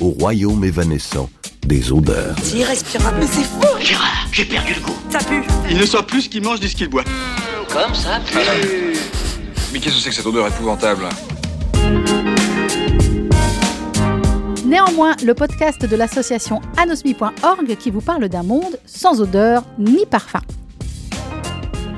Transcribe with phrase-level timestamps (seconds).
[0.00, 1.28] au royaume évanescent
[1.66, 2.34] des odeurs.
[2.42, 3.16] C'est irrespirable.
[3.20, 4.96] Mais c'est fou Gérard, j'ai perdu le goût.
[5.10, 7.04] Ça pue Il ne soit plus ce qu'il mange ni ce qu'il boit.
[7.72, 8.38] Comme ça pue.
[9.72, 11.04] Mais qu'est-ce que c'est que cette odeur épouvantable?
[14.66, 20.40] Néanmoins, le podcast de l'association anosmi.org qui vous parle d'un monde sans odeur ni parfum.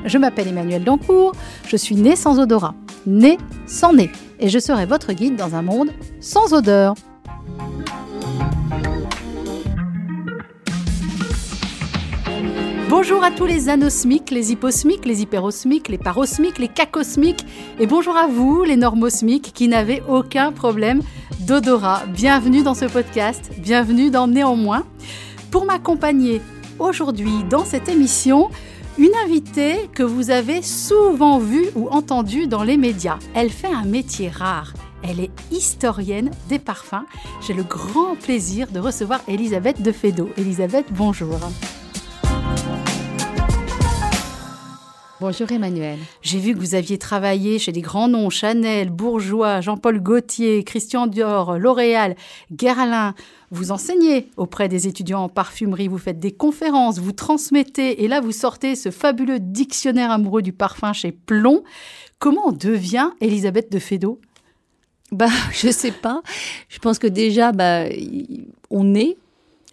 [0.05, 1.33] Je m'appelle Emmanuel Dancourt,
[1.69, 2.75] je suis née sans odorat,
[3.07, 5.91] née sans nez, et je serai votre guide dans un monde
[6.21, 6.95] sans odeur.
[12.97, 17.45] Bonjour à tous les anosmiques, les hyposmiques, les hyperosmiques, les parosmiques, les cacosmiques,
[17.81, 21.03] et bonjour à vous, les normosmiques, qui n'avez aucun problème
[21.41, 22.05] d'odorat.
[22.07, 24.85] Bienvenue dans ce podcast, bienvenue dans Néanmoins.
[25.51, 26.41] Pour m'accompagner
[26.79, 28.49] aujourd'hui dans cette émission,
[28.97, 33.19] une invitée que vous avez souvent vue ou entendue dans les médias.
[33.35, 34.73] Elle fait un métier rare.
[35.03, 37.07] Elle est historienne des parfums.
[37.45, 40.31] J'ai le grand plaisir de recevoir Elisabeth de Fédot.
[40.37, 41.41] Elisabeth, bonjour.
[45.21, 46.01] Bonjour Emmanuel.
[46.23, 51.07] J'ai vu que vous aviez travaillé chez des grands noms, Chanel, Bourgeois, Jean-Paul Gaultier, Christian
[51.07, 52.17] Dior, L'Oréal,
[52.51, 53.15] Guerlain.
[53.53, 58.21] Vous enseignez auprès des étudiants en parfumerie, vous faites des conférences, vous transmettez, et là
[58.21, 61.63] vous sortez ce fabuleux dictionnaire amoureux du parfum chez Plomb.
[62.19, 64.21] Comment on devient Elisabeth de Fédot?
[65.13, 66.23] Bah, je sais pas.
[66.69, 67.85] Je pense que déjà, bah,
[68.69, 69.17] on est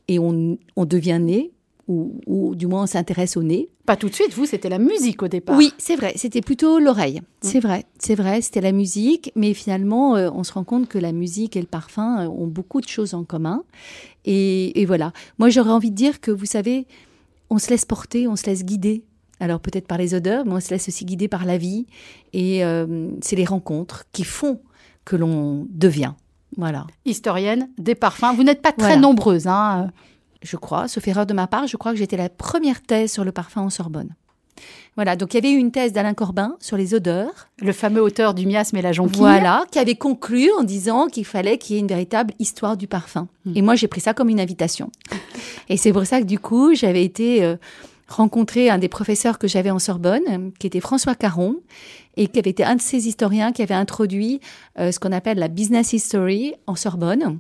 [0.07, 1.51] et on, on devient né
[1.91, 3.69] ou, ou, du moins on s'intéresse au nez.
[3.85, 5.57] Pas tout de suite, vous, c'était la musique au départ.
[5.57, 7.19] Oui, c'est vrai, c'était plutôt l'oreille.
[7.19, 7.23] Mmh.
[7.41, 10.97] C'est vrai, c'est vrai, c'était la musique, mais finalement, euh, on se rend compte que
[10.97, 13.63] la musique et le parfum euh, ont beaucoup de choses en commun.
[14.25, 16.87] Et, et voilà, moi j'aurais envie de dire que, vous savez,
[17.49, 19.03] on se laisse porter, on se laisse guider.
[19.39, 21.87] Alors peut-être par les odeurs, mais on se laisse aussi guider par la vie.
[22.31, 24.61] Et euh, c'est les rencontres qui font
[25.03, 26.13] que l'on devient.
[26.57, 26.85] Voilà.
[27.05, 28.35] Historienne des parfums.
[28.35, 29.01] Vous n'êtes pas très voilà.
[29.01, 29.89] nombreuse, hein
[30.41, 33.23] je crois, sauf erreur de ma part, je crois que j'étais la première thèse sur
[33.23, 34.15] le parfum en Sorbonne.
[34.95, 37.49] Voilà, donc il y avait eu une thèse d'Alain Corbin sur les odeurs.
[37.59, 39.21] Le fameux auteur du miasme et la jonquille.
[39.21, 42.87] Voilà, qui avait conclu en disant qu'il fallait qu'il y ait une véritable histoire du
[42.87, 43.29] parfum.
[43.45, 43.53] Mmh.
[43.55, 44.91] Et moi, j'ai pris ça comme une invitation.
[45.69, 47.55] et c'est pour ça que du coup, j'avais été euh,
[48.09, 51.55] rencontrer un des professeurs que j'avais en Sorbonne, qui était François Caron,
[52.17, 54.41] et qui avait été un de ces historiens qui avait introduit
[54.77, 57.39] euh, ce qu'on appelle la business history en Sorbonne.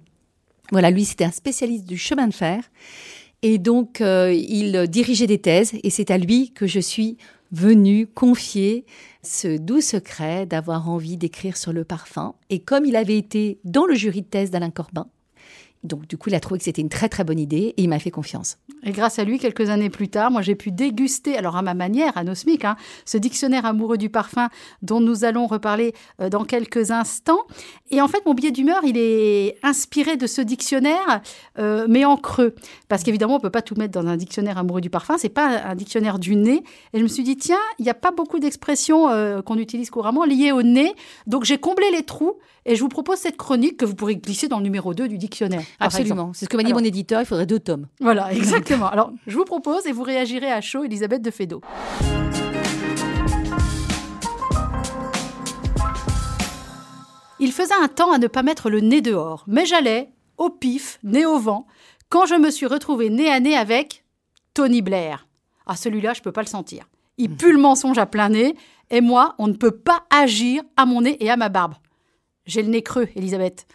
[0.71, 2.63] Voilà, lui, c'était un spécialiste du chemin de fer.
[3.41, 5.73] Et donc, euh, il dirigeait des thèses.
[5.83, 7.17] Et c'est à lui que je suis
[7.51, 8.85] venue confier
[9.23, 12.35] ce doux secret d'avoir envie d'écrire sur le parfum.
[12.49, 15.07] Et comme il avait été dans le jury de thèse d'Alain Corbin,
[15.83, 17.89] donc, du coup, il a trouvé que c'était une très, très bonne idée et il
[17.89, 18.57] m'a fait confiance.
[18.83, 21.73] Et grâce à lui, quelques années plus tard, moi, j'ai pu déguster, alors à ma
[21.73, 22.75] manière, à Nosmic, hein,
[23.05, 24.49] ce dictionnaire amoureux du parfum
[24.83, 27.41] dont nous allons reparler euh, dans quelques instants.
[27.89, 31.21] Et en fait, mon billet d'humeur, il est inspiré de ce dictionnaire,
[31.57, 32.53] euh, mais en creux.
[32.87, 35.15] Parce qu'évidemment, on ne peut pas tout mettre dans un dictionnaire amoureux du parfum.
[35.17, 36.63] C'est pas un dictionnaire du nez.
[36.93, 39.89] Et je me suis dit, tiens, il n'y a pas beaucoup d'expressions euh, qu'on utilise
[39.89, 40.93] couramment liées au nez.
[41.25, 44.47] Donc, j'ai comblé les trous et je vous propose cette chronique que vous pourrez glisser
[44.47, 45.63] dans le numéro 2 du dictionnaire.
[45.79, 46.31] Absolument.
[46.33, 47.87] C'est ce que m'a dit mon éditeur, il faudrait deux tomes.
[47.99, 48.87] Voilà, exactement.
[48.89, 51.61] Alors, je vous propose et vous réagirez à chaud, Elisabeth de Fédot.
[57.39, 60.99] Il faisait un temps à ne pas mettre le nez dehors, mais j'allais, au pif,
[61.03, 61.65] nez au vent,
[62.09, 64.03] quand je me suis retrouvée nez à nez avec
[64.53, 65.27] Tony Blair.
[65.65, 66.87] Ah, celui-là, je peux pas le sentir.
[67.17, 68.55] Il pue le mensonge à plein nez,
[68.91, 71.73] et moi, on ne peut pas agir à mon nez et à ma barbe.
[72.45, 73.65] J'ai le nez creux, Elisabeth.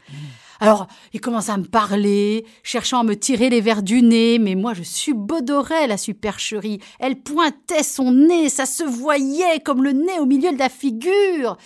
[0.61, 4.55] Alors, il commence à me parler, cherchant à me tirer les verres du nez, mais
[4.55, 6.81] moi je subodorais la supercherie.
[6.99, 11.57] Elle pointait son nez, ça se voyait comme le nez au milieu de la figure.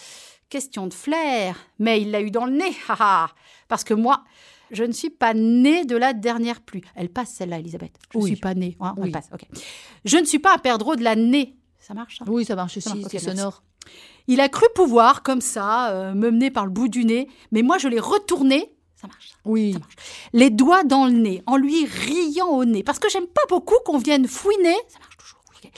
[0.48, 3.28] Question de flair, mais il l'a eu dans le nez, haha.
[3.68, 4.24] Parce que moi,
[4.70, 6.82] je ne suis pas née de la dernière pluie.
[6.94, 7.92] Elle passe celle-là, Elisabeth.
[8.12, 8.30] Je ne oui.
[8.30, 8.76] suis pas née.
[8.80, 9.04] Hein, oui.
[9.06, 9.42] Elle passe, ok.
[10.04, 11.56] Je ne suis pas un perdreau de la nez.
[11.78, 12.24] Ça marche ça?
[12.28, 13.62] Oui, ça marche aussi, c'est Okay, sonore.
[14.28, 17.62] Il a cru pouvoir, comme ça, euh, me mener par le bout du nez, mais
[17.62, 18.72] moi je l'ai retourné.
[19.00, 19.30] Ça marche.
[19.44, 19.72] Oui.
[19.72, 19.96] Ça marche.
[20.32, 22.82] Les doigts dans le nez, en lui riant au nez.
[22.82, 24.76] Parce que j'aime pas beaucoup qu'on vienne fouiner.
[24.88, 25.40] Ça marche toujours.
[25.56, 25.70] Okay.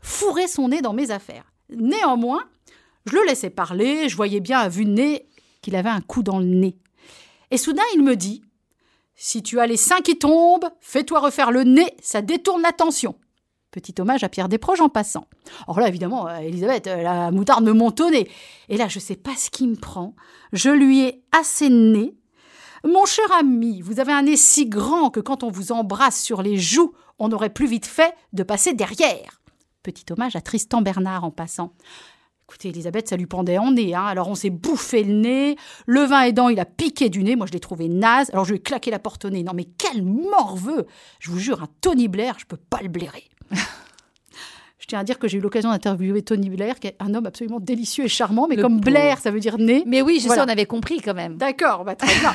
[0.00, 1.44] Fourrer son nez dans mes affaires.
[1.68, 2.44] Néanmoins,
[3.06, 4.08] je le laissais parler.
[4.08, 5.28] Je voyais bien à vue de nez
[5.60, 6.78] qu'il avait un coup dans le nez.
[7.50, 8.42] Et soudain, il me dit
[9.14, 13.16] Si tu as les seins qui tombent, fais-toi refaire le nez, ça détourne l'attention.
[13.70, 15.26] Petit hommage à Pierre Desproges en passant.
[15.68, 18.28] Alors là, évidemment, euh, Elisabeth, euh, la moutarde me monte au nez.
[18.68, 20.16] Et là, je ne sais pas ce qui me prend.
[20.52, 22.14] Je lui ai asséné.
[22.84, 26.42] Mon cher ami, vous avez un nez si grand que quand on vous embrasse sur
[26.42, 29.42] les joues, on aurait plus vite fait de passer derrière.
[29.82, 31.74] Petit hommage à Tristan Bernard en passant.
[32.48, 33.94] Écoutez, Elisabeth, ça lui pendait en nez.
[33.94, 34.04] Hein.
[34.04, 35.56] Alors, on s'est bouffé le nez.
[35.86, 37.36] Le vin aidant, il a piqué du nez.
[37.36, 38.30] Moi, je l'ai trouvé naze.
[38.32, 39.44] Alors, je lui ai claqué la porte au nez.
[39.44, 40.86] Non, mais quel morveux
[41.20, 43.28] Je vous jure, un Tony Blair, je peux pas le blairer.
[44.80, 47.26] Je tiens à dire que j'ai eu l'occasion d'interviewer Tony Blair, qui est un homme
[47.26, 48.46] absolument délicieux et charmant.
[48.48, 48.90] Mais Le comme pauvre.
[48.90, 49.84] Blair, ça veut dire nez.
[49.86, 50.42] Mais oui, je Voilà.
[50.44, 51.36] sais, on avait compris quand même.
[51.36, 52.32] D'accord, bah, très bien.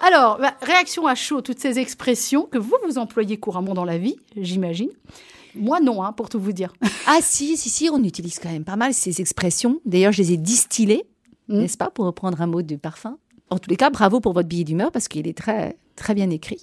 [0.00, 3.98] Alors, bah, réaction à chaud, toutes ces expressions que vous, vous employez couramment dans la
[3.98, 4.90] vie, j'imagine.
[5.56, 6.72] Moi, non, hein, pour tout vous dire.
[7.10, 9.80] Ah si, si, si, on utilise quand même pas mal ces expressions.
[9.86, 11.04] D'ailleurs, je les ai distillées,
[11.50, 11.60] Mm.
[11.60, 13.16] n'est-ce pas, pour reprendre un mot de parfum.
[13.48, 16.30] En tous les cas, bravo pour votre billet d'humeur parce qu'il est très, très bien
[16.30, 16.62] écrit.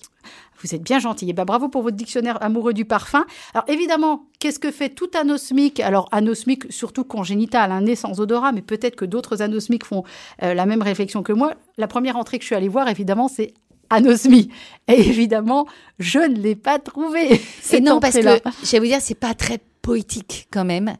[0.63, 1.29] Vous êtes bien gentil.
[1.29, 3.25] Et ben, bravo pour votre dictionnaire amoureux du parfum.
[3.53, 5.79] Alors, évidemment, qu'est-ce que fait tout anosmique?
[5.79, 10.03] Alors, anosmique, surtout congénital, un nez sans odorat, mais peut-être que d'autres anosmiques font
[10.41, 11.53] euh, la même réflexion que moi.
[11.77, 13.53] La première entrée que je suis allée voir, évidemment, c'est
[13.89, 14.49] anosmie.
[14.87, 15.67] Et évidemment,
[15.99, 17.39] je ne l'ai pas trouvé.
[17.61, 20.95] C'est non, parce que, je vais vous dire, c'est pas très poétique quand même.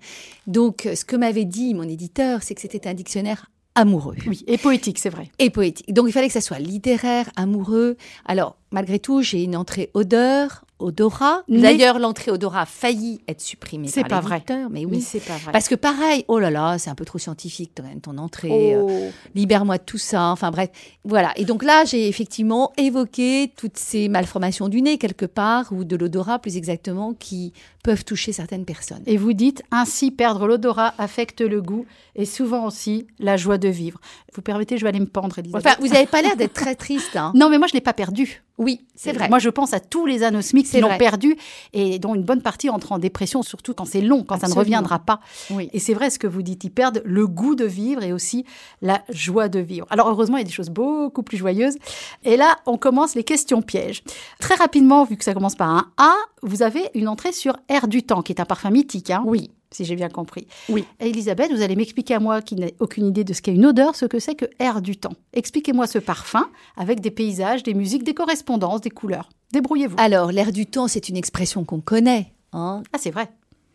[0.46, 4.16] Donc, ce que m'avait dit mon éditeur, c'est que c'était un dictionnaire amoureux.
[4.28, 5.30] Oui, et poétique, c'est vrai.
[5.40, 5.94] et poétique.
[5.94, 7.98] Donc il fallait que ça soit littéraire, amoureux.
[8.26, 11.44] Alors malgré tout, j'ai une entrée odeur, odorat.
[11.48, 14.44] Mais- D'ailleurs, l'entrée odorat a failli être supprimée C'est par pas vrai.
[14.72, 15.02] mais oui.
[15.02, 15.52] c'est pas vrai.
[15.52, 17.72] Parce que pareil, oh là là, c'est un peu trop scientifique
[18.02, 18.76] ton, entrée.
[18.76, 19.12] euh, Oh.
[19.34, 20.30] Libère-moi de tout ça.
[20.32, 20.70] Enfin bref,
[21.04, 21.32] voilà.
[21.38, 25.96] Et donc là, j'ai effectivement évoqué toutes ces malformations du nez quelque part ou de
[25.96, 27.52] l'odorat plus exactement qui
[27.84, 29.04] peuvent toucher certaines personnes.
[29.06, 31.86] Et vous dites, ainsi perdre l'odorat affecte le goût
[32.16, 34.00] et souvent aussi la joie de vivre.
[34.34, 35.66] Vous permettez, je vais aller me pendre, Elisabeth.
[35.68, 37.16] Enfin, vous n'avez pas l'air d'être très triste.
[37.16, 37.32] Hein.
[37.36, 38.42] Non, mais moi, je l'ai pas perdu.
[38.58, 39.28] Oui, c'est vrai.
[39.28, 41.36] Moi, je pense à tous les anosmiques qui l'ont perdu
[41.74, 44.54] et dont une bonne partie entre en dépression, surtout quand c'est long, quand ça ne
[44.54, 45.20] reviendra pas.
[45.50, 45.70] oui.
[45.74, 48.46] Et c'est vrai ce que vous dites, ils perdent le goût de vivre et aussi
[48.82, 49.86] la joie de vivre.
[49.90, 51.76] Alors heureusement, il y a des choses beaucoup plus joyeuses.
[52.24, 54.04] Et là, on commence les questions pièges.
[54.40, 57.88] Très rapidement, vu que ça commence par un A, vous avez une entrée sur Air
[57.90, 59.10] du Temps, qui est un parfum mythique.
[59.10, 59.52] Hein Oui.
[59.72, 60.48] Si j'ai bien compris.
[60.70, 60.86] Oui.
[61.00, 63.66] Et Elisabeth, vous allez m'expliquer à moi qui n'ai aucune idée de ce qu'est une
[63.66, 65.14] odeur, ce que c'est que Air du Temps.
[65.34, 66.48] Expliquez-moi ce parfum
[66.78, 69.30] avec des paysages, des musiques, des correspondances, des couleurs.
[69.52, 69.96] Débrouillez-vous.
[69.98, 72.34] Alors, l'air du temps, c'est une expression qu'on connaît.
[72.54, 72.84] Hein.
[72.94, 73.30] Ah, c'est vrai.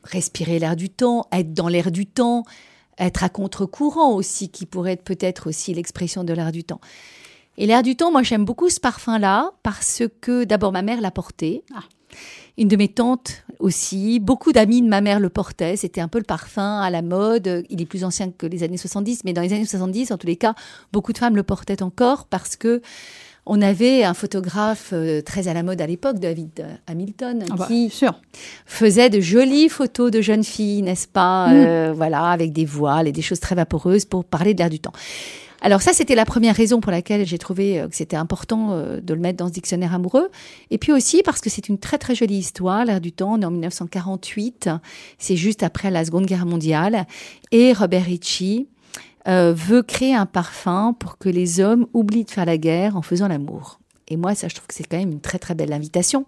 [0.04, 2.44] Respirer l'air du temps, être dans l'air du temps,
[2.98, 6.80] être à contre-courant aussi, qui pourrait être peut-être aussi l'expression de l'air du temps.
[7.58, 11.10] Et l'air du temps, moi j'aime beaucoup ce parfum-là parce que d'abord ma mère l'a
[11.10, 11.64] porté.
[11.74, 11.82] Ah.
[12.58, 15.76] Une de mes tantes aussi, beaucoup d'amis de ma mère le portaient.
[15.76, 17.64] C'était un peu le parfum à la mode.
[17.70, 20.26] Il est plus ancien que les années 70, mais dans les années 70, en tous
[20.26, 20.54] les cas,
[20.92, 22.82] beaucoup de femmes le portaient encore parce que
[23.46, 27.54] on avait un photographe euh, très à la mode à l'époque, David euh, Hamilton, Ah
[27.56, 28.20] bah, qui sûr.
[28.66, 31.52] faisait de jolies photos de jeunes filles, n'est-ce pas Mm.
[31.54, 34.78] Euh, Voilà, avec des voiles et des choses très vaporeuses pour parler de l'air du
[34.78, 34.92] temps.
[35.62, 39.00] Alors ça, c'était la première raison pour laquelle j'ai trouvé euh, que c'était important euh,
[39.00, 40.30] de le mettre dans ce dictionnaire amoureux.
[40.70, 43.42] Et puis aussi parce que c'est une très très jolie histoire, l'air du temps, on
[43.42, 44.70] est en 1948,
[45.18, 47.06] c'est juste après la Seconde Guerre mondiale,
[47.52, 48.68] et Robert Ritchie
[49.28, 53.02] euh, veut créer un parfum pour que les hommes oublient de faire la guerre en
[53.02, 53.80] faisant l'amour.
[54.08, 56.24] Et moi, ça, je trouve que c'est quand même une très très belle invitation,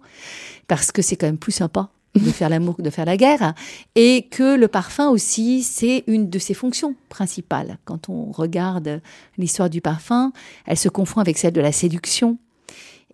[0.67, 3.53] parce que c'est quand même plus sympa de faire l'amour de faire la guerre,
[3.95, 7.77] et que le parfum aussi, c'est une de ses fonctions principales.
[7.85, 9.01] Quand on regarde
[9.37, 10.31] l'histoire du parfum,
[10.65, 12.37] elle se confond avec celle de la séduction.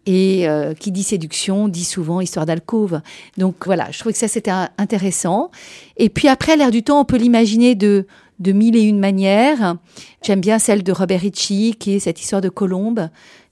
[0.05, 3.01] Et euh, qui dit séduction dit souvent histoire d'alcôve.
[3.37, 5.51] Donc voilà, je trouve que ça c'était intéressant.
[5.97, 8.07] Et puis après, l'air du temps, on peut l'imaginer de,
[8.39, 9.75] de mille et une manières.
[10.23, 13.09] J'aime bien celle de Robert Ritchie, qui est cette histoire de colombes,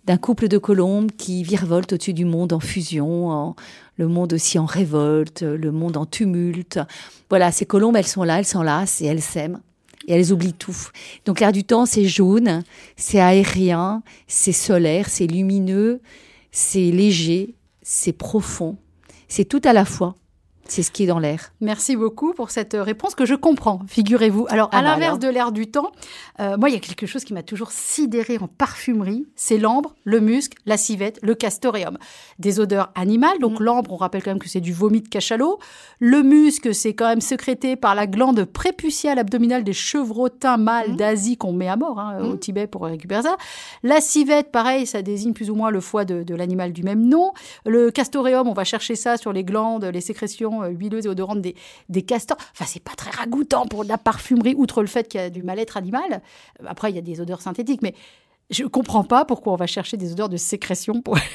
[0.08, 3.56] d'un couple de colombes qui virevoltent au-dessus du monde en fusion,
[3.98, 6.80] le monde aussi en révolte, le monde en tumulte.
[7.30, 9.60] Voilà, ces colombes, elles sont là, elles s'enlacent et elles s'aiment.
[10.08, 10.78] Et elles oublient tout.
[11.26, 12.64] Donc l'air du temps, c'est jaune,
[12.96, 16.00] c'est aérien, c'est solaire, c'est lumineux,
[16.52, 18.78] c'est léger, c'est profond,
[19.28, 20.16] c'est tout à la fois.
[20.70, 21.52] C'est ce qui est dans l'air.
[21.62, 24.46] Merci beaucoup pour cette réponse que je comprends, figurez-vous.
[24.50, 25.92] Alors, Ah à bah l'inverse de l'air du temps,
[26.40, 29.96] euh, moi, il y a quelque chose qui m'a toujours sidéré en parfumerie, c'est l'ambre,
[30.04, 31.98] le musc, la civette, le castoreum.
[32.40, 33.42] Des odeurs animales, Mm.
[33.42, 35.60] donc l'ambre, on rappelle quand même que c'est du vomi de cachalot.
[36.00, 40.96] Le musc, c'est quand même sécrété par la glande prépuciale abdominale des chevrotins mâles Mm.
[40.98, 43.38] d'Asie qu'on met à mort hein, au Tibet pour récupérer ça.
[43.84, 47.08] La civette, pareil, ça désigne plus ou moins le foie de, de l'animal du même
[47.08, 47.32] nom.
[47.66, 51.42] Le castoreum, on va chercher ça sur les glandes, les sécrétions euh, huileuses et odorantes
[51.42, 51.56] des,
[51.90, 52.38] des castors.
[52.54, 55.30] Enfin, c'est pas très ragoûtant pour de la parfumerie, outre le fait qu'il y a
[55.30, 56.22] du mal-être animal.
[56.66, 57.94] Après, il y a des odeurs synthétiques, mais
[58.50, 61.02] je comprends pas pourquoi on va chercher des odeurs de sécrétion.
[61.02, 61.18] Pour...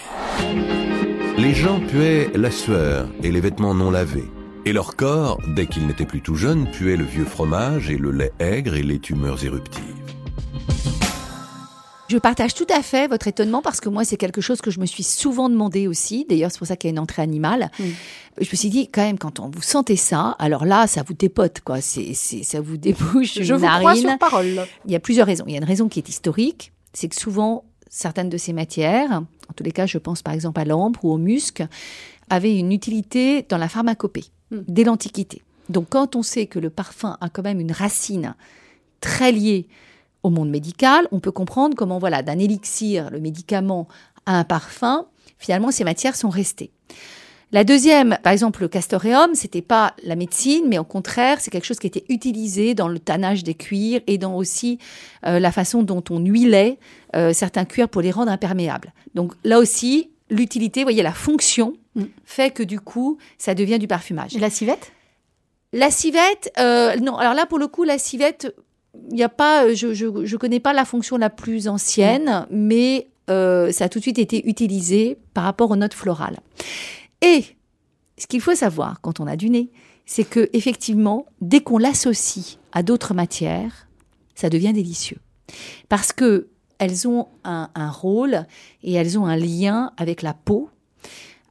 [1.38, 4.30] Les gens puaient la sueur et les vêtements non lavés.
[4.64, 8.12] Et leur corps, dès qu'ils n'étaient plus tout jeunes, puait le vieux fromage et le
[8.12, 10.01] lait aigre et les tumeurs éruptives.
[12.12, 14.80] Je partage tout à fait votre étonnement parce que moi, c'est quelque chose que je
[14.80, 16.26] me suis souvent demandé aussi.
[16.28, 17.70] D'ailleurs, c'est pour ça qu'il y a une entrée animale.
[17.78, 17.84] Mm.
[18.42, 21.14] Je me suis dit, quand même, quand on vous sentez ça, alors là, ça vous
[21.14, 21.80] dépote, quoi.
[21.80, 24.08] C'est, ça vous débouche Je une vous crois narine.
[24.08, 24.66] sur parole.
[24.84, 25.44] Il y a plusieurs raisons.
[25.46, 29.22] Il y a une raison qui est historique, c'est que souvent, certaines de ces matières,
[29.48, 31.62] en tous les cas, je pense par exemple à l'ambre ou au musc,
[32.28, 34.60] avaient une utilité dans la pharmacopée Mm.
[34.68, 35.42] dès l'Antiquité.
[35.68, 38.34] Donc quand on sait que le parfum a quand même une racine
[39.00, 39.66] très liée
[40.22, 43.88] au monde médical, on peut comprendre comment, voilà, d'un élixir, le médicament,
[44.26, 45.06] à un parfum,
[45.38, 46.70] finalement, ces matières sont restées.
[47.50, 51.66] La deuxième, par exemple, le castoreum, c'était pas la médecine, mais au contraire, c'est quelque
[51.66, 54.78] chose qui était utilisé dans le tannage des cuirs et dans aussi
[55.26, 56.78] euh, la façon dont on huilait
[57.14, 58.94] euh, certains cuirs pour les rendre imperméables.
[59.14, 62.04] Donc là aussi, l'utilité, vous voyez, la fonction Mm.
[62.24, 64.34] fait que du coup, ça devient du parfumage.
[64.34, 64.92] Et la civette?
[65.72, 68.54] La civette, euh, non, alors là, pour le coup, la civette,
[69.08, 73.70] il n'y a pas, je, je connais pas la fonction la plus ancienne, mais euh,
[73.72, 76.40] ça a tout de suite été utilisé par rapport aux notes florales.
[77.20, 77.44] Et
[78.18, 79.70] ce qu'il faut savoir quand on a du nez,
[80.06, 83.88] c'est que effectivement, dès qu'on l'associe à d'autres matières,
[84.34, 85.18] ça devient délicieux.
[85.88, 88.46] Parce que elles ont un, un rôle
[88.82, 90.68] et elles ont un lien avec la peau,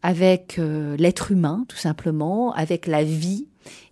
[0.03, 3.47] avec euh, l'être humain, tout simplement, avec la vie,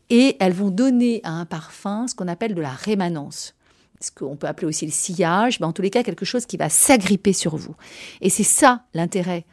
[0.09, 3.55] et elles vont donner à un parfum ce qu'on appelle de la rémanence.
[4.01, 6.57] Ce qu'on peut appeler aussi le sillage, mais en tous les cas quelque chose qui
[6.57, 7.75] va s'agripper sur vous.
[8.21, 9.45] Et c'est ça l'intérêt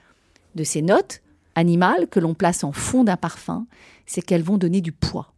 [0.54, 1.20] de ces notes
[1.56, 3.66] animales que l'on place en fond d'un parfum,
[4.06, 5.32] c'est qu'elles vont donner du poids,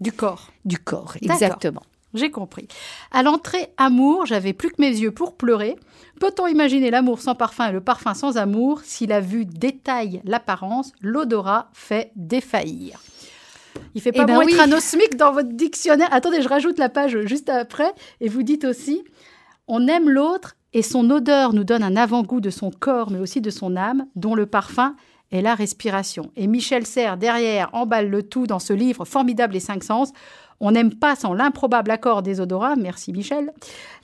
[0.00, 0.52] Du corps.
[0.64, 1.82] du corps, exactement.
[2.14, 2.68] J'ai compris.
[3.10, 5.76] À l'entrée amour, j'avais plus que mes yeux pour pleurer.
[6.20, 10.92] Peut-on imaginer l'amour sans parfum et le parfum sans amour Si la vue détaille l'apparence,
[11.00, 13.00] l'odorat fait défaillir?
[13.94, 14.52] Il fait pas Eh ben bon oui.
[14.54, 16.08] être anosmique dans votre dictionnaire.
[16.12, 17.92] Attendez, je rajoute la page juste après.
[18.20, 19.02] Et vous dites aussi,
[19.68, 23.40] on aime l'autre et son odeur nous donne un avant-goût de son corps, mais aussi
[23.40, 24.96] de son âme, dont le parfum
[25.30, 26.30] est la respiration.
[26.36, 30.12] Et Michel Serres, derrière, emballe le tout dans ce livre formidable Les Cinq Sens.
[30.60, 33.52] On n'aime pas sans l'improbable accord des odorats, merci Michel.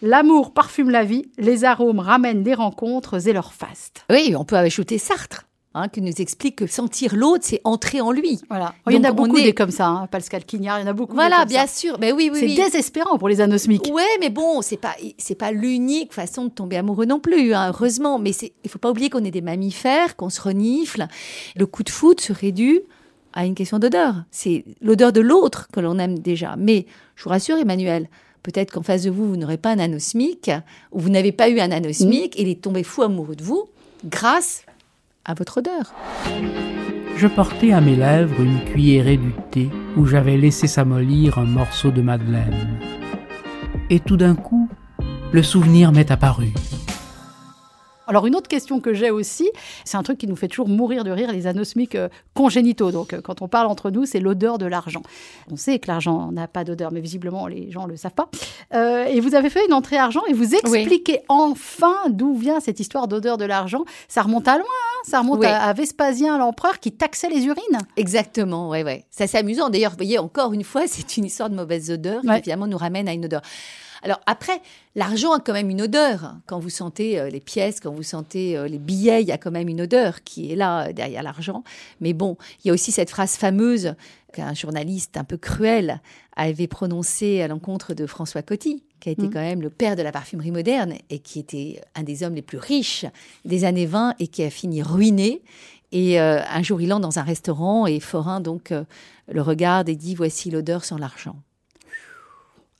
[0.02, 4.04] L'amour parfume la vie, les arômes ramènent les rencontres et leur faste.
[4.10, 5.44] Oui, on peut ajouter Sartre,
[5.75, 8.40] hein, qui nous explique que sentir l'autre, c'est entrer en lui.
[8.48, 8.75] Voilà.
[8.88, 10.06] il y en a beaucoup est- des comme ça, hein.
[10.08, 11.14] Pascal Quignard, il y en a beaucoup.
[11.14, 11.75] Voilà, bien ça.
[11.80, 11.96] sûr.
[12.00, 12.54] Mais oui, oui, C'est oui.
[12.56, 13.88] désespérant pour les anosmiques.
[13.92, 17.68] Ouais, mais bon, c'est pas c'est pas l'unique façon de tomber amoureux non plus, hein,
[17.68, 18.18] heureusement.
[18.18, 18.32] Mais
[18.64, 21.06] il faut pas oublier qu'on est des mammifères, qu'on se renifle.
[21.56, 22.80] Le coup de foudre serait dû
[23.34, 24.14] à une question d'odeur.
[24.30, 26.56] C'est l'odeur de l'autre que l'on aime déjà.
[26.56, 28.08] Mais je vous rassure, Emmanuel,
[28.42, 30.50] peut-être qu'en face de vous, vous n'aurez pas un anosmique,
[30.92, 33.68] ou vous n'avez pas eu un anosmique, et il est tombé fou amoureux de vous
[34.06, 34.62] grâce
[35.28, 35.92] à votre odeur.
[37.16, 41.90] Je portais à mes lèvres une cuillerée du thé où j'avais laissé s'amollir un morceau
[41.90, 42.78] de madeleine.
[43.90, 44.68] Et tout d'un coup,
[45.32, 46.52] le souvenir m'est apparu.
[48.09, 49.49] Alors une autre question que j'ai aussi,
[49.85, 52.91] c'est un truc qui nous fait toujours mourir de rire, les anosmiques euh, congénitaux.
[52.91, 55.03] Donc euh, quand on parle entre nous, c'est l'odeur de l'argent.
[55.50, 58.29] On sait que l'argent n'a pas d'odeur, mais visiblement les gens ne le savent pas.
[58.75, 62.81] Euh, et vous avez fait une entrée argent et vous expliquez enfin d'où vient cette
[62.81, 63.85] histoire d'odeur de l'argent.
[64.09, 65.47] Ça remonte à loin, hein ça remonte Oui.
[65.47, 67.79] à, à Vespasien l'empereur qui taxait les urines.
[67.97, 69.05] Exactement, ouais, ouais.
[69.11, 69.69] Ça, c'est amusant.
[69.71, 72.37] D'ailleurs, vous voyez, encore une fois, c'est une histoire de mauvaise odeur Ouais.
[72.38, 73.43] qui finalement nous ramène à une odeur.
[74.02, 74.61] Alors après,
[74.95, 76.37] l'argent a quand même une odeur.
[76.47, 79.38] Quand vous sentez euh, les pièces, quand vous sentez euh, les billets, il y a
[79.38, 81.64] quand même une odeur qui est là euh, derrière l'argent.
[82.00, 83.95] Mais bon, il y a aussi cette phrase fameuse
[84.33, 86.00] qu'un journaliste un peu cruel
[86.37, 89.33] avait prononcée à l'encontre de François Coty, qui a été Mhm.
[89.33, 92.43] quand même le père de la parfumerie moderne et qui était un des hommes les
[92.43, 93.07] plus riches
[93.45, 95.43] des années 20 et qui a fini ruiné.
[95.90, 98.85] Et euh, un jour, il entre dans un restaurant et Forain donc euh,
[99.28, 101.37] le regarde et dit Voici l'odeur sans l'argent.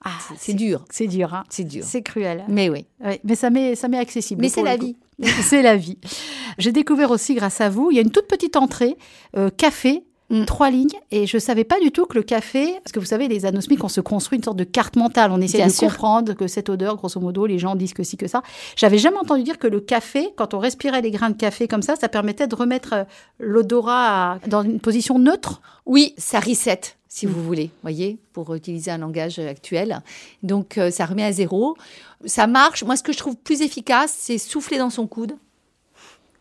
[0.05, 1.45] Ah, C'est dur, C'est dur, hein.
[1.51, 1.85] c'est dur.
[1.85, 2.45] C'est cruel.
[2.49, 2.87] Mais oui.
[3.05, 4.41] Ouais, mais ça m'est ça m'est accessible.
[4.43, 4.97] Mais c'est la vie.
[5.43, 5.99] C'est la vie.
[6.59, 8.97] J'ai découvert aussi grâce à vous, il y a une toute petite entrée,
[9.37, 10.45] euh, café, Mm.
[10.45, 13.29] trois lignes, et je savais pas du tout que le café, parce que vous savez,
[13.29, 15.89] les anosmiques, on se construit une sorte de carte mentale, on essaie Bien de sûr.
[15.89, 18.43] comprendre que cette odeur, grosso modo, les gens disent que si, que ça.
[18.77, 21.81] J'avais jamais entendu dire que le café, quand on respirait les grains de café comme
[21.81, 23.05] ça, ça permettait de remettre euh,
[23.39, 25.61] l'odorat dans une position neutre.
[25.87, 27.31] Oui, ça reset, si Mm.
[27.31, 30.03] vous voulez, voyez, pour utiliser un langage actuel.
[30.43, 31.77] Donc, euh, ça remet à zéro.
[32.25, 32.85] Ça marche.
[32.85, 35.37] Moi, ce que je trouve plus efficace, c'est souffler dans son coude.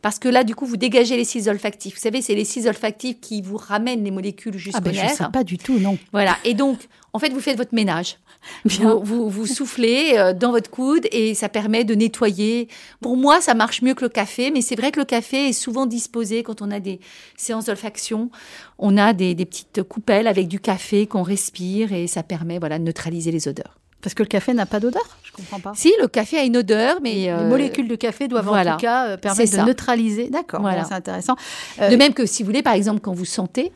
[0.02, 1.96] Parce que là, du coup, vous dégagez les cils olfactifs.
[1.96, 5.08] Vous savez, c'est les cils olfactifs qui vous ramènent les molécules jusqu'au Ah ben, je
[5.08, 5.98] sais pas du tout, non.
[6.12, 6.38] Voilà.
[6.46, 8.18] Et donc, en fait, vous faites votre ménage.
[8.66, 8.94] Bien.
[8.94, 12.68] Vous, vous, vous soufflez euh, dans votre coude et ça permet de nettoyer.
[13.02, 15.54] Pour moi, ça marche mieux que le café, mais c'est vrai que le café est
[15.54, 17.00] souvent disposé quand on a des
[17.36, 18.30] séances d'olfaction.
[18.78, 22.78] On a des, des petites coupelles avec du café qu'on respire et ça permet voilà,
[22.78, 23.78] de neutraliser les odeurs.
[24.02, 25.74] Parce que le café n'a pas d'odeur Je comprends pas.
[25.76, 27.14] Si, le café a une odeur, mais...
[27.14, 28.74] Les euh, molécules de café doivent voilà.
[28.74, 29.66] en tout cas euh, permettre de ça.
[29.66, 30.30] neutraliser.
[30.30, 30.84] D'accord, Voilà.
[30.86, 31.36] c'est intéressant.
[31.82, 33.72] Euh, De même que si vous voulez, par exemple, quand vous sentez,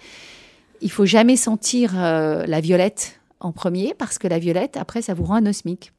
[0.81, 5.23] il faut jamais sentir la violette en premier, parce que la violette, après, ça vous
[5.23, 5.91] rend anosmique.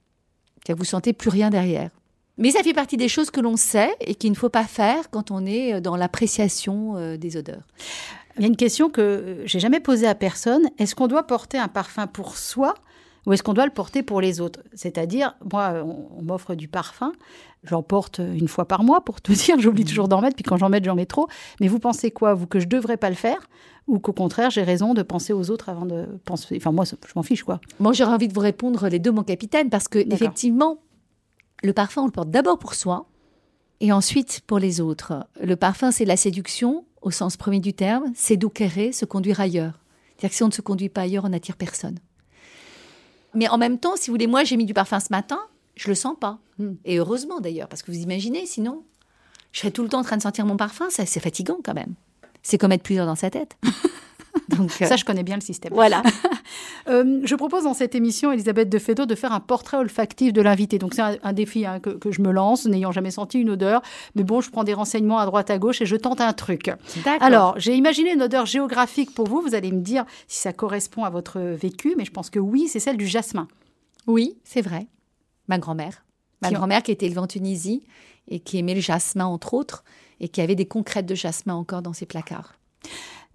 [0.57, 1.91] C'est-à-dire que vous sentez plus rien derrière.
[2.39, 5.11] Mais ça fait partie des choses que l'on sait et qu'il ne faut pas faire
[5.11, 7.63] quand on est dans l'appréciation des odeurs.
[8.37, 10.63] Il y a une question que j'ai jamais posée à personne.
[10.79, 12.75] Est-ce qu'on doit porter un parfum pour soi
[13.27, 14.61] ou est-ce qu'on doit le porter pour les autres?
[14.75, 17.13] C'est-à-dire, moi, on, on m'offre du parfum,
[17.65, 20.57] j'en porte une fois par mois pour te dire, j'oublie toujours d'en mettre, puis quand
[20.57, 21.29] j'en mets, j'en mets trop.
[21.61, 23.49] Mais vous pensez quoi, vous, que je devrais pas le faire?
[23.89, 26.57] Ou qu'au contraire, j'ai raison de penser aux autres avant de penser?
[26.57, 27.61] Enfin, moi, je m'en fiche, quoi.
[27.81, 30.79] Moi, j'aurais envie de vous répondre les deux, mon capitaine, parce que effectivement,
[31.63, 33.07] le parfum, on le porte d'abord pour soi
[33.81, 35.27] et ensuite pour les autres.
[35.43, 39.81] Le parfum, c'est la séduction, au sens premier du terme, c'est se conduire ailleurs.
[40.17, 41.99] C'est-à-dire que si on ne se conduit pas ailleurs, on n'attire personne.
[43.35, 45.41] Mais en même temps, si vous voulez, moi, j'ai mis du parfum ce matin,
[45.77, 46.39] je le sens pas.
[46.59, 46.75] Hmm.
[46.85, 48.85] Et heureusement d'ailleurs, parce que vous imaginez, sinon,
[49.53, 51.95] je serais tout le temps en train de sentir mon parfum, c'est fatigant quand même.
[52.43, 53.57] C'est comme être plusieurs dans sa tête.
[54.49, 55.73] Donc, euh, Ça, je connais bien le système.
[55.75, 56.03] voilà.
[56.89, 60.43] Euh, je propose dans cette émission, Elisabeth de Fédot, de faire un portrait olfactif de
[60.43, 60.79] l'invité.
[60.79, 63.51] Donc, c'est un, un défi hein, que, que je me lance, n'ayant jamais senti une
[63.51, 63.83] odeur.
[64.17, 66.73] Mais bon, je prends des renseignements à droite, à gauche et je tente un truc.
[67.05, 67.23] D'accord.
[67.23, 69.41] Alors, j'ai imaginé une odeur géographique pour vous.
[69.41, 72.67] Vous allez me dire si ça correspond à votre vécu, mais je pense que oui,
[72.69, 73.47] c'est celle du jasmin.
[74.09, 74.89] Oui, c'est vrai.
[75.47, 76.05] Ma grand-mère.
[76.43, 77.85] Ma grand-mère qui était élevée en Tunisie
[78.29, 79.85] et qui aimait le jasmin, entre autres,
[80.19, 82.55] et qui avait des concrètes de jasmin encore dans ses placards.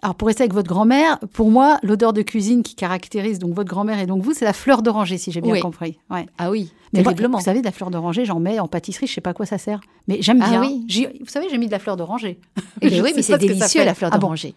[0.04, 3.70] Alors, pour rester avec votre grand-mère, pour moi, l'odeur de cuisine qui caractérise donc votre
[3.70, 5.60] grand-mère et donc vous, c'est la fleur d'oranger, si j'ai bien Oui.
[5.60, 5.98] compris.
[6.12, 6.27] Ouais.
[6.38, 7.39] Ah oui, Mais moi, terriblement.
[7.39, 9.48] vous savez, de la fleur d'oranger, j'en mets en pâtisserie, je sais pas à quoi
[9.48, 9.80] ça sert.
[10.08, 10.62] Mais j'aime Ah bien.
[10.62, 10.86] oui.
[11.20, 12.39] Vous savez, j'ai mis de la fleur d'oranger.
[12.84, 14.54] Oui, mais c'est ce délicieux la fleur Ah bon d'oranger.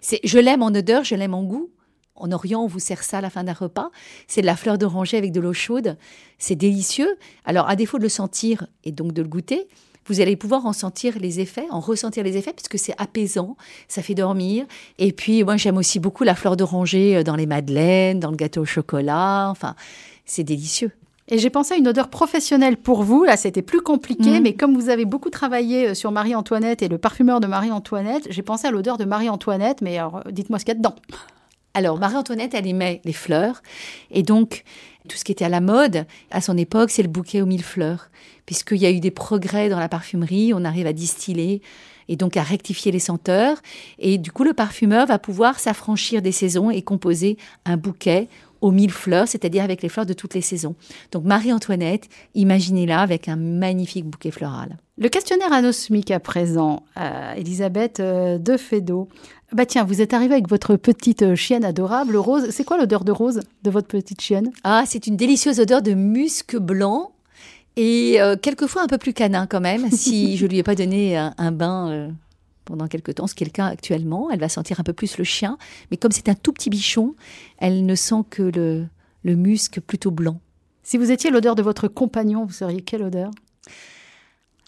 [0.00, 1.70] C'est, je l'aime en odeur, je l'aime en goût.
[2.14, 3.90] En Orient, on vous sert ça à la fin d'un repas.
[4.28, 5.96] C'est de la fleur d'oranger avec de l'eau chaude.
[6.38, 7.08] C'est délicieux.
[7.44, 9.66] Alors, à défaut de le sentir et donc de le goûter,
[10.06, 13.56] vous allez pouvoir en sentir les effets, en ressentir les effets, puisque c'est apaisant,
[13.88, 14.66] ça fait dormir.
[14.98, 18.36] Et puis, moi, j'aime aussi beaucoup la fleur d'oranger euh, dans les madeleines, dans le
[18.36, 19.48] gâteau au chocolat.
[19.50, 19.74] Enfin,
[20.26, 20.90] c'est délicieux.
[21.28, 23.24] Et j'ai pensé à une odeur professionnelle pour vous.
[23.24, 24.42] Là, c'était plus compliqué, Mhm.
[24.42, 28.42] mais comme vous avez beaucoup travaillé euh, sur Marie-Antoinette et le parfumeur de Marie-Antoinette, j'ai
[28.42, 30.94] pensé à l'odeur de Marie-Antoinette, mais alors, euh, dites-moi ce qu'il y a dedans.
[31.74, 33.60] Alors, Marie-Antoinette, elle aimait les fleurs.
[34.12, 34.62] Et donc,
[35.08, 37.64] tout ce qui était à la mode, à son époque, c'est le bouquet aux mille
[37.64, 38.10] fleurs.
[38.46, 41.62] Puisqu'il y a eu des progrès dans la parfumerie, on arrive à distiller
[42.08, 43.58] et donc à rectifier les senteurs.
[43.98, 48.28] Et du coup, le parfumeur va pouvoir s'affranchir des saisons et composer un bouquet
[48.60, 50.76] aux mille fleurs, c'est-à-dire avec les fleurs de toutes les saisons.
[51.10, 54.76] Donc, Marie-Antoinette, imaginez-la avec un magnifique bouquet floral.
[54.96, 59.08] Le questionnaire anosmique à présent, euh, Elisabeth euh, de Fédot.
[59.50, 62.46] Bah tiens, vous êtes arrivée avec votre petite euh, chienne adorable, Rose.
[62.50, 64.52] C'est quoi l'odeur de Rose de votre petite chienne?
[64.62, 67.10] Ah, c'est une délicieuse odeur de musc blanc
[67.74, 69.90] et euh, quelquefois un peu plus canin quand même.
[69.90, 72.12] Si je lui ai pas donné un, un bain
[72.64, 75.18] pendant quelque temps, ce qui est le cas actuellement, elle va sentir un peu plus
[75.18, 75.58] le chien.
[75.90, 77.16] Mais comme c'est un tout petit bichon,
[77.58, 78.86] elle ne sent que le,
[79.24, 80.38] le musc plutôt blanc.
[80.84, 83.32] Si vous étiez l'odeur de votre compagnon, vous seriez quelle odeur?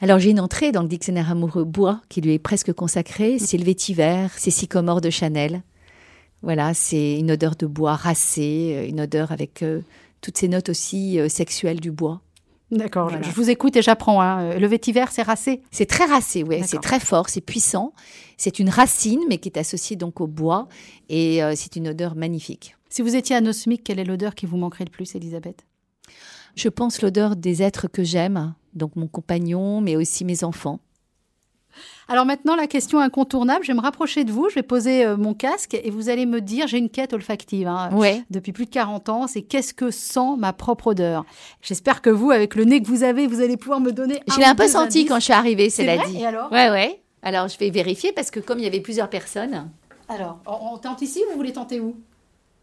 [0.00, 3.38] Alors j'ai une entrée dans le dictionnaire amoureux bois qui lui est presque consacré.
[3.38, 5.62] C'est le vétiver, c'est sycomore de Chanel.
[6.42, 9.80] Voilà, c'est une odeur de bois racé, euh, une odeur avec euh,
[10.20, 12.20] toutes ces notes aussi euh, sexuelles du bois.
[12.70, 13.22] D'accord, Voilà.
[13.22, 14.20] je, je vous écoute et j'apprends.
[14.20, 14.58] hein.
[14.58, 15.62] Le vétiver, c'est racé?
[15.70, 17.92] C'est très racé, oui, c'est très fort, c'est puissant.
[18.36, 20.68] C'est une racine, mais qui est associée donc au bois,
[21.08, 22.76] et euh, c'est une odeur magnifique.
[22.90, 25.64] Si vous étiez anosmique, quelle est l'odeur qui vous manquerait le plus, Elisabeth
[26.56, 30.78] Je pense l'odeur des êtres que j'aime, donc mon compagnon, mais aussi mes enfants.
[32.08, 35.16] Alors maintenant, la question incontournable, je vais me rapprocher de vous, je vais poser euh,
[35.16, 38.22] mon casque et vous allez me dire, j'ai une quête olfactive hein, Ouais.
[38.30, 41.24] depuis plus de 40 ans, c'est qu'est-ce que sent ma propre odeur?
[41.60, 44.38] J'espère que vous, avec le nez que vous avez, vous allez pouvoir me donner Je
[44.38, 45.08] l'ai un peu senti indices.
[45.08, 46.06] quand je suis arrivée, C'est cela vrai?
[46.10, 46.18] Dit.
[46.18, 46.50] Et alors?
[46.52, 47.02] Ouais, ouais.
[47.22, 49.68] Alors je vais vérifier parce que comme il y avait plusieurs personnes.
[50.08, 51.96] Alors, on, on tente ici ou vous voulez tenter où?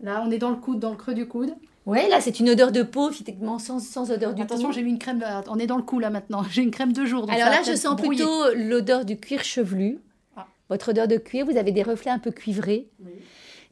[0.01, 1.53] Là, on est dans le coude, dans le creux du coude.
[1.85, 4.91] Ouais, là c'est une odeur de peau, effectivement, sans, sans odeur du Attention, j'ai mis
[4.91, 7.25] une crème, de- on est dans le cou là maintenant, j'ai une crème de jour.
[7.25, 9.99] donc Alors là, je sens plutôt l'odeur du cuir chevelu.
[10.37, 10.47] Ah.
[10.69, 12.87] Votre odeur de cuir, vous avez des reflets un peu cuivrés.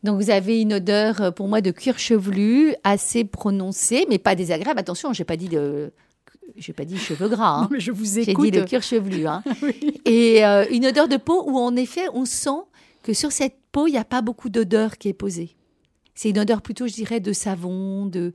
[0.03, 4.35] Donc vous avez une odeur, euh, pour moi, de cuir chevelu assez prononcée, mais pas
[4.35, 4.79] désagréable.
[4.79, 5.91] Attention, j'ai pas dit de,
[6.57, 7.57] j'ai pas dit cheveux gras.
[7.59, 7.69] Non, hein.
[7.71, 8.49] mais je vous J'ai écoute.
[8.51, 9.27] dit le cuir chevelu.
[9.27, 9.43] hein.
[9.61, 10.01] Oui.
[10.05, 12.49] Et euh, une odeur de peau où, en effet, on sent
[13.03, 15.55] que sur cette peau, il n'y a pas beaucoup d'odeur qui est posée.
[16.21, 18.33] C'est une odeur plutôt, je dirais, de savon, de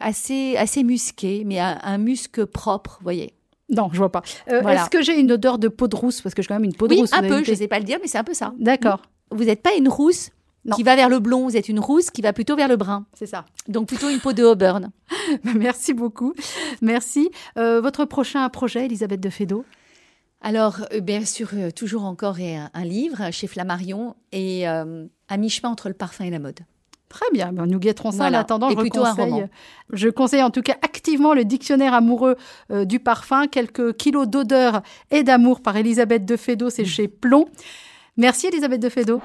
[0.00, 3.34] assez, assez musqué, mais un, un musc propre, vous voyez.
[3.68, 4.22] Non, je vois pas.
[4.50, 4.80] Euh, Voilà.
[4.82, 6.22] Est-ce que j'ai une odeur de peau de rousse?
[6.22, 7.12] Parce que j'ai quand même une peau de Oui, rousse.
[7.12, 8.52] un peu, je ne sais pas le dire, mais c'est un peu ça.
[8.58, 9.02] D'accord.
[9.30, 10.30] Vous n'êtes pas une rousse,
[10.64, 10.74] Non.
[10.74, 13.06] Qui va vers le blond, vous êtes une rousse qui va plutôt vers le brun.
[13.14, 13.44] C'est ça.
[13.68, 14.90] Donc plutôt une peau de Auburn.
[15.44, 16.34] Merci beaucoup.
[16.82, 17.30] Merci.
[17.58, 19.64] Euh, votre prochain projet, Elisabeth de Fédot
[20.40, 25.06] Alors, euh, bien sûr, euh, toujours encore et un, un livre chez Flammarion et euh,
[25.28, 26.58] à mi-chemin entre le parfum et la mode.
[27.10, 28.38] Très bien, ben, nous guetterons ça Voilà.
[28.38, 28.70] en attendant.
[28.70, 29.48] Et je, plutôt un conseille, roman.
[29.92, 32.36] je conseille en tout cas activement le dictionnaire amoureux
[32.70, 37.46] euh, du parfum, quelques kilos d'odeur et d'amour par Elisabeth de Fédot, c'est chez Plomb.
[38.16, 39.20] Merci Elisabeth de Fédot.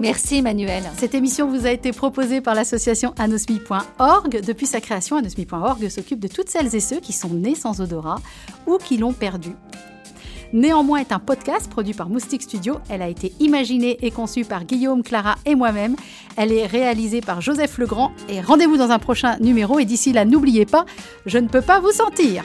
[0.00, 0.82] Merci Emmanuel.
[0.96, 4.40] Cette émission vous a été proposée par l'association anosmi.org.
[4.44, 8.18] Depuis sa création, anosmi.org s'occupe de toutes celles et ceux qui sont nés sans odorat
[8.66, 9.50] ou qui l'ont perdu.
[10.52, 12.78] Néanmoins est un podcast produit par Moustique Studio.
[12.88, 15.94] Elle a été imaginée et conçue par Guillaume, Clara et moi-même.
[16.36, 18.10] Elle est réalisée par Joseph Legrand.
[18.28, 19.78] Et rendez-vous dans un prochain numéro.
[19.78, 20.86] Et d'ici là, n'oubliez pas,
[21.26, 22.44] je ne peux pas vous sentir.